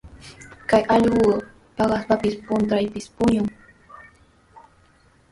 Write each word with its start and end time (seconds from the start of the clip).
Kay 0.69 0.83
allqu 0.95 1.27
paqaspapis, 1.77 2.35
puntrawpis 2.45 3.07
puñun. 3.15 3.47